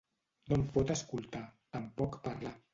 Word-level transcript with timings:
No 0.47 0.57
em 0.59 0.63
pot 0.77 0.95
escoltar, 0.95 1.45
tampoc 1.79 2.21
parlar. 2.29 2.59